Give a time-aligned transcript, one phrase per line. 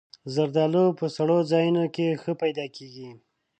[0.33, 3.09] زردالو په سړو ځایونو کې ښه پیدا کېږي.